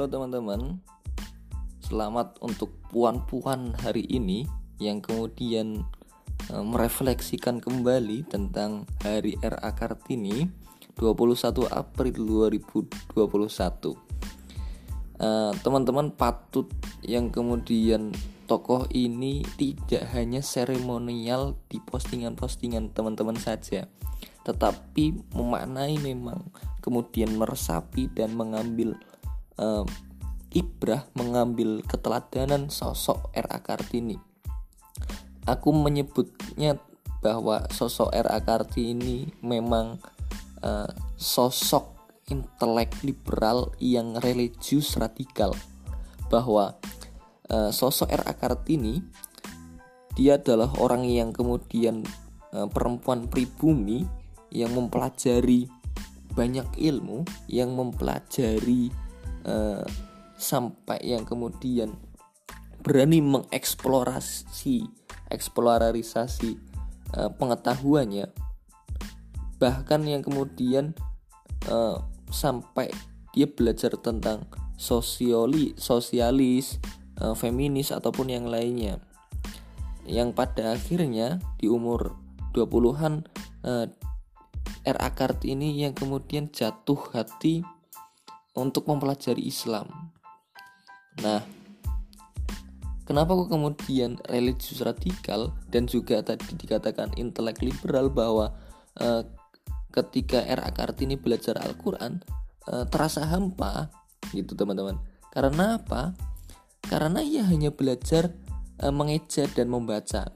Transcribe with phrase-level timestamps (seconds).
[0.00, 0.80] Halo teman-teman,
[1.84, 4.48] selamat untuk puan-puan hari ini
[4.80, 5.84] yang kemudian
[6.48, 10.48] e, merefleksikan kembali tentang Hari RA Kartini
[10.96, 13.12] 21 April 2021.
[15.20, 15.28] E,
[15.60, 16.72] teman-teman patut
[17.04, 18.16] yang kemudian
[18.48, 23.84] tokoh ini tidak hanya seremonial di postingan-postingan teman-teman saja,
[24.48, 26.40] tetapi memaknai memang
[26.80, 28.96] kemudian meresapi dan mengambil
[29.60, 29.84] uh,
[30.50, 33.62] ibrah mengambil keteladanan sosok R.A.
[33.62, 34.18] Kartini.
[35.46, 36.80] Aku menyebutnya
[37.20, 38.40] bahwa sosok R.A.
[38.42, 40.00] Kartini memang
[40.64, 42.00] uh, sosok
[42.32, 45.54] intelek liberal yang religius radikal.
[46.32, 46.74] Bahwa
[47.52, 48.34] uh, sosok R.A.
[48.34, 49.04] Kartini
[50.18, 52.02] dia adalah orang yang kemudian
[52.50, 54.02] uh, perempuan pribumi
[54.50, 55.70] yang mempelajari
[56.34, 58.90] banyak ilmu, yang mempelajari
[59.46, 59.84] uh,
[60.40, 61.92] sampai yang kemudian
[62.80, 64.88] berani mengeksplorasi
[65.28, 66.56] eksplorarisasi
[67.16, 68.32] uh, pengetahuannya
[69.60, 70.96] bahkan yang kemudian
[71.68, 72.00] uh,
[72.32, 72.88] sampai
[73.36, 74.48] dia belajar tentang
[74.80, 76.80] sosiali sosialis
[77.20, 78.96] uh, feminis ataupun yang lainnya
[80.08, 82.16] yang pada akhirnya di umur
[82.56, 83.28] 20-an
[83.62, 83.86] uh,
[84.80, 85.08] R.A.
[85.12, 87.60] Kartini yang kemudian jatuh hati
[88.54, 90.10] untuk mempelajari Islam.
[91.22, 91.42] Nah,
[93.06, 98.54] kenapa kok kemudian religius radikal dan juga tadi dikatakan intelek liberal bahwa
[98.98, 99.22] uh,
[99.90, 100.70] ketika R.A.
[100.70, 102.22] Kartini belajar Al-Quran
[102.70, 103.90] uh, terasa hampa
[104.30, 104.98] gitu teman-teman.
[105.30, 106.14] Karena apa?
[106.86, 108.34] Karena ia hanya belajar
[108.82, 110.34] uh, mengeja dan membaca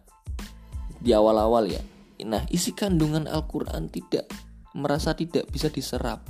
[1.03, 1.83] di awal-awal ya.
[2.25, 4.31] Nah, isi kandungan Al-Quran tidak
[4.75, 6.25] merasa tidak bisa diserap.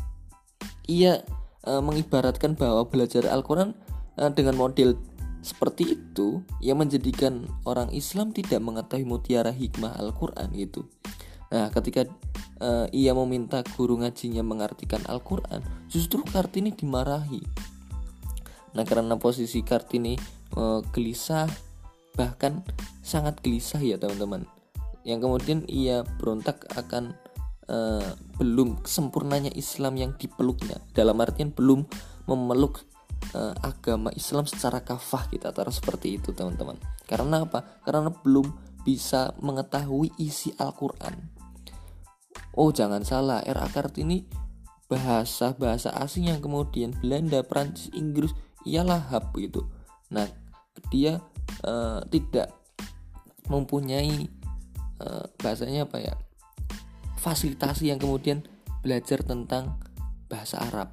[0.90, 1.22] Ia
[1.64, 3.74] e, mengibaratkan bahwa belajar Al-Quran
[4.20, 4.96] e, dengan model
[5.44, 10.88] seperti itu yang menjadikan orang Islam tidak mengetahui mutiara hikmah Al-Quran gitu.
[11.52, 12.08] Nah, ketika
[12.60, 15.60] e, ia meminta guru ngajinya mengartikan Al-Quran,
[15.92, 17.44] justru Kartini dimarahi.
[18.74, 20.16] Nah, karena posisi Kartini
[20.56, 20.62] e,
[20.96, 21.46] gelisah,
[22.16, 22.64] bahkan
[23.04, 24.48] sangat gelisah ya teman-teman.
[25.04, 27.12] Yang kemudian ia berontak akan
[27.68, 30.80] uh, belum sempurnanya Islam yang dipeluknya.
[30.92, 31.86] Dalam artian belum
[32.28, 32.84] memeluk
[33.36, 36.76] uh, agama Islam secara kafah kita taruh seperti itu teman-teman.
[37.04, 37.80] Karena apa?
[37.84, 38.52] Karena belum
[38.84, 41.16] bisa mengetahui isi Al-Quran.
[42.54, 43.42] Oh jangan salah.
[43.42, 43.66] R.A.
[43.72, 44.28] Kartini
[44.84, 48.30] bahasa bahasa asing yang kemudian Belanda Prancis Inggris
[48.68, 49.64] ialah hab gitu.
[50.12, 50.28] Nah
[50.92, 51.18] dia
[51.64, 52.52] uh, tidak
[53.48, 54.28] mempunyai
[55.00, 56.14] uh, bahasanya apa ya
[57.24, 58.44] fasilitasi yang kemudian
[58.84, 59.80] belajar tentang
[60.28, 60.92] bahasa Arab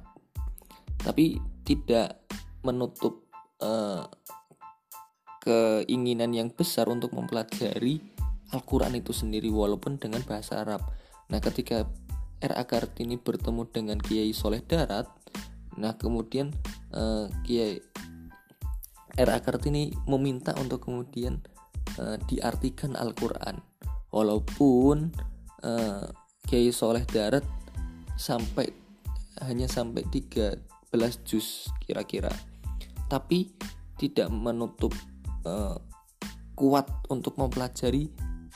[0.96, 1.36] tapi
[1.68, 2.24] tidak
[2.64, 3.28] menutup
[3.60, 4.08] uh,
[5.44, 8.00] keinginan yang besar untuk mempelajari
[8.56, 10.80] Al-Quran itu sendiri walaupun dengan bahasa Arab
[11.28, 11.84] nah ketika
[12.40, 12.64] R.A.
[12.64, 15.12] Kartini bertemu dengan Kiai Soleh Darat
[15.76, 16.48] nah kemudian
[16.96, 17.76] uh, Kiai
[19.20, 19.38] R.A.
[19.44, 21.44] Kartini meminta untuk kemudian
[22.00, 23.60] uh, diartikan Al-Quran
[24.14, 25.12] walaupun
[25.66, 26.06] uh,
[26.46, 27.44] Kiai Soleh Darat
[28.18, 28.68] sampai
[29.42, 30.58] hanya sampai 13
[31.24, 32.30] juz kira-kira.
[33.08, 33.50] Tapi
[33.96, 34.92] tidak menutup
[35.46, 35.78] uh,
[36.58, 38.10] kuat untuk mempelajari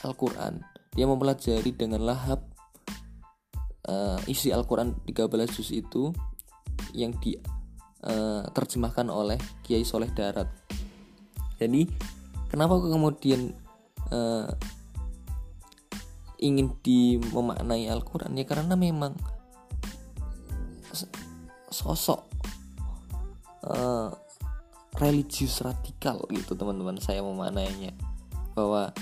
[0.04, 0.60] Al-Quran.
[0.92, 2.44] Dia mempelajari dengan lahap
[3.88, 6.12] uh, isi Al-Quran 13 juz itu
[6.92, 10.48] yang diterjemahkan uh, oleh Kiai Soleh Darat.
[11.56, 11.88] Jadi
[12.52, 13.52] kenapa kemudian
[14.12, 14.48] uh,
[16.40, 19.16] ingin dimemaknai Al-Quran ya karena memang
[21.72, 22.24] sosok
[23.68, 24.08] uh,
[24.96, 27.92] religius radikal gitu teman-teman saya memaknainya
[28.56, 28.96] bahwa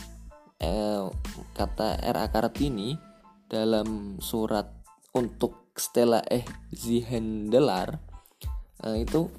[0.58, 1.06] eh,
[1.54, 2.26] kata R.A.
[2.34, 2.98] Kartini
[3.46, 4.66] dalam surat
[5.14, 6.42] untuk Stella eh
[6.74, 8.02] Zihendelar
[8.82, 9.30] eh, itu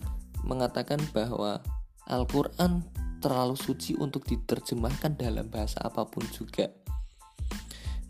[0.47, 1.59] mengatakan bahwa
[2.07, 2.85] Al-Quran
[3.19, 6.69] terlalu suci untuk diterjemahkan dalam bahasa apa pun juga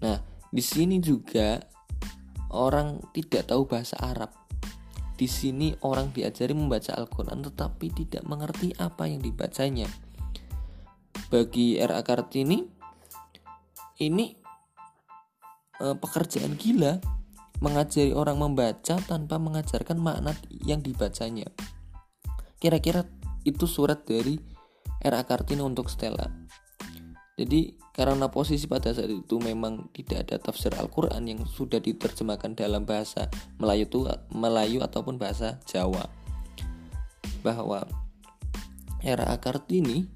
[0.06, 0.22] Nah,
[0.54, 1.58] di sini juga
[2.54, 4.30] orang tidak tahu bahasa Arab.
[5.18, 9.90] Di sini orang diajari membaca Al-Quran tetapi tidak mengerti apa yang dibacanya.
[11.34, 12.06] Bagi R.A.
[12.06, 12.62] Kartini,
[14.06, 14.26] ini
[15.82, 17.02] eh, pekerjaan gila
[17.64, 21.50] mengajari orang membaca tanpa mengajarkan makna yang dibacanya.
[22.62, 23.10] Kira-kira
[23.42, 24.38] itu surat dari
[25.02, 25.26] R.A.
[25.26, 26.30] Kartini untuk Stella.
[27.40, 32.84] Jadi karena posisi pada saat itu memang tidak ada tafsir Al-Quran yang sudah diterjemahkan dalam
[32.84, 34.04] bahasa Melayu itu
[34.36, 36.04] Melayu ataupun bahasa Jawa.
[37.40, 37.86] bahwa
[39.06, 40.10] era Kartini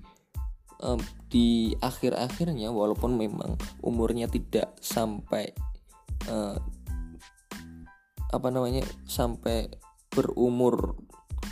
[0.82, 1.00] um,
[1.30, 3.54] di akhir-akhirnya walaupun memang
[3.86, 5.54] umurnya tidak sampai
[6.26, 6.58] uh,
[8.34, 9.70] apa namanya sampai
[10.10, 10.98] berumur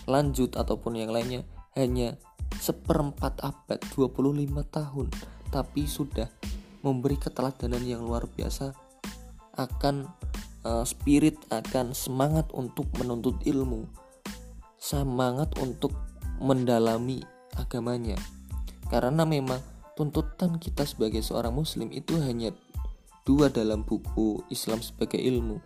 [0.09, 1.45] lanjut ataupun yang lainnya
[1.77, 2.17] hanya
[2.57, 4.17] seperempat abad 25
[4.73, 5.07] tahun
[5.49, 6.27] tapi sudah
[6.81, 8.71] memberi keteladanan yang luar biasa
[9.57, 10.07] akan
[10.63, 14.07] uh, spirit akan semangat untuk menuntut ilmu
[14.77, 15.91] semangat untuk
[16.37, 17.25] mendalami
[17.57, 18.15] agamanya.
[18.87, 19.59] Karena memang
[19.97, 22.53] tuntutan kita sebagai seorang muslim itu hanya
[23.27, 25.59] dua dalam buku Islam sebagai ilmu.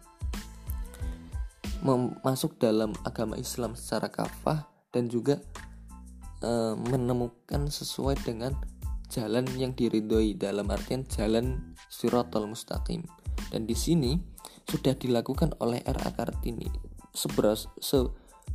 [2.26, 5.38] Masuk dalam agama Islam secara kafah dan juga
[6.42, 8.54] e, menemukan sesuai dengan
[9.12, 13.04] jalan yang diridhoi dalam artian jalan siratal mustaqim.
[13.52, 14.16] Dan di sini
[14.64, 16.72] sudah dilakukan oleh RA Kartini.
[17.12, 18.08] Seberas se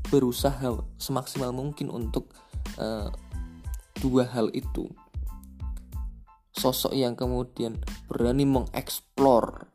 [0.09, 2.33] berusaha semaksimal mungkin untuk
[2.81, 3.13] e,
[4.01, 4.89] dua hal itu.
[6.57, 7.77] Sosok yang kemudian
[8.09, 9.69] berani mengeksplor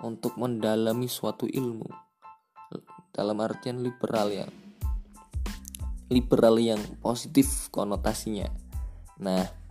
[0.00, 1.84] untuk mendalami suatu ilmu
[3.12, 4.48] dalam artian liberal ya.
[6.08, 8.48] Liberal yang positif konotasinya.
[9.20, 9.61] Nah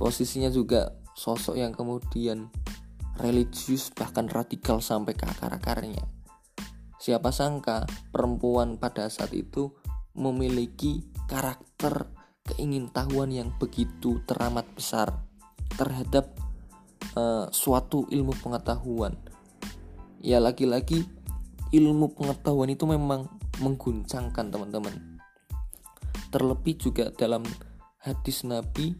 [0.00, 2.48] posisinya juga sosok yang kemudian
[3.20, 6.00] religius bahkan radikal sampai ke akar-akarnya
[7.00, 9.72] siapa sangka perempuan pada saat itu
[10.16, 12.12] memiliki karakter
[12.44, 15.24] keingintahuan yang begitu teramat besar
[15.80, 16.28] terhadap
[17.16, 19.16] uh, suatu ilmu pengetahuan.
[20.20, 21.08] Ya lagi-lagi
[21.72, 23.30] ilmu pengetahuan itu memang
[23.64, 25.16] mengguncangkan teman-teman.
[26.28, 27.46] Terlebih juga dalam
[28.02, 28.92] hadis Nabi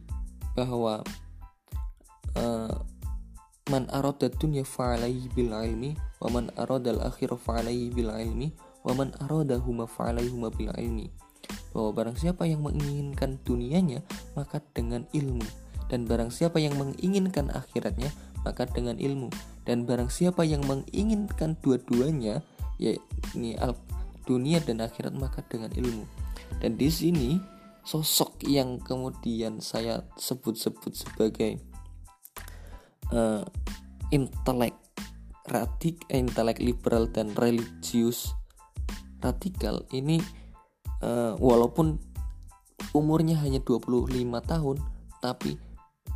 [0.61, 1.01] bahwa
[2.37, 2.75] uh,
[3.73, 8.53] man arada dunya fa'alaihi bil ilmi wa man arada al akhirah fa'alaihi bil ilmi
[8.85, 11.09] wa man arada huma fa'alaihi huma bil ilmi.
[11.73, 14.05] Bahwa barang siapa yang menginginkan dunianya
[14.37, 15.49] maka dengan ilmu.
[15.89, 18.13] Dan barang siapa yang menginginkan akhiratnya
[18.45, 19.33] maka dengan ilmu.
[19.65, 22.45] Dan barang siapa yang menginginkan dua-duanya
[22.77, 23.57] yakni
[24.29, 26.05] dunia dan akhirat maka dengan ilmu.
[26.61, 27.39] Dan di sini
[27.91, 31.59] sosok yang kemudian saya sebut-sebut sebagai
[33.11, 33.43] uh,
[34.15, 34.79] intelek
[35.51, 38.31] radik intelek liberal dan religius
[39.19, 40.23] radikal ini
[41.03, 41.99] uh, walaupun
[42.95, 44.07] umurnya hanya 25
[44.47, 44.77] tahun
[45.19, 45.59] tapi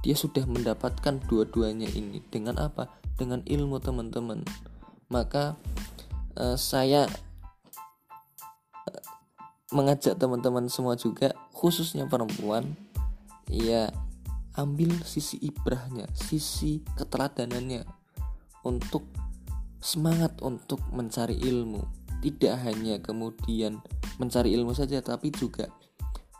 [0.04, 2.20] dia sudah mendapatkan dua-duanya ini.
[2.28, 2.92] Dengan apa?
[3.16, 4.44] Dengan ilmu teman-teman.
[5.08, 5.56] Maka
[6.36, 7.08] uh, saya
[8.84, 9.02] uh,
[9.72, 11.32] mengajak teman-teman semua juga
[11.64, 12.76] khususnya perempuan
[13.48, 13.88] ya
[14.60, 17.88] ambil sisi ibrahnya sisi keteladanannya
[18.68, 19.08] untuk
[19.80, 21.84] semangat untuk mencari ilmu.
[22.20, 23.80] Tidak hanya kemudian
[24.16, 25.68] mencari ilmu saja tapi juga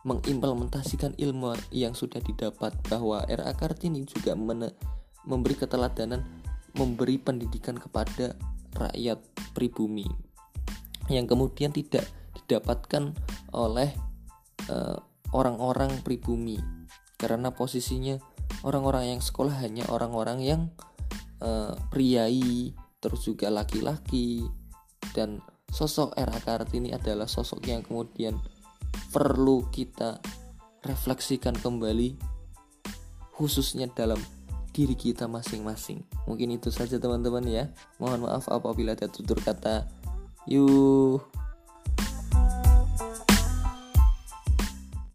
[0.05, 4.37] mengimplementasikan ilmu yang sudah didapat bahwa RA Kartini juga
[5.25, 6.21] memberi keteladanan
[6.77, 8.37] memberi pendidikan kepada
[8.77, 9.21] rakyat
[9.57, 10.05] pribumi
[11.09, 12.05] yang kemudian tidak
[12.37, 13.13] didapatkan
[13.53, 13.93] oleh
[14.69, 14.99] eh,
[15.35, 16.63] orang-orang pribumi
[17.19, 18.17] karena posisinya
[18.63, 20.63] orang-orang yang sekolah hanya orang-orang yang
[21.43, 22.73] uh, priai
[23.03, 24.47] terus juga laki-laki
[25.13, 28.39] dan sosok RA Kartini adalah sosok yang kemudian
[29.11, 30.23] perlu kita
[30.87, 32.15] refleksikan kembali
[33.35, 34.19] khususnya dalam
[34.75, 36.03] diri kita masing-masing.
[36.27, 37.71] Mungkin itu saja teman-teman ya.
[38.03, 39.87] Mohon maaf apabila ada tutur kata.
[40.51, 41.23] Yuh.